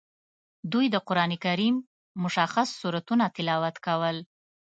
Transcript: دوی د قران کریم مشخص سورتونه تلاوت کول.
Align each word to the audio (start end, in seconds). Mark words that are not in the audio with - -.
دوی 0.71 0.85
د 0.93 0.95
قران 1.07 1.31
کریم 1.43 1.75
مشخص 2.23 2.67
سورتونه 2.81 3.25
تلاوت 3.35 3.75
کول. 3.85 4.17